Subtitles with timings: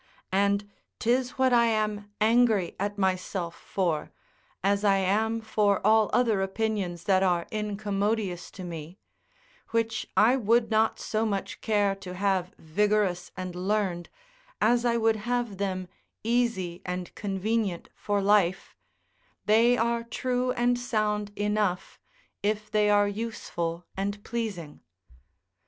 [0.31, 4.11] And 'tis what I am angry at myself for,
[4.63, 8.97] as I am for all other opinions that are incommodious to me;
[9.69, 14.09] which I would not so much care to have vigorous and learned,
[14.59, 15.87] as I would have them
[16.23, 18.75] easy and convenient for life,
[19.45, 21.99] they are true and sound enough,
[22.41, 24.79] if they are useful and pleasing.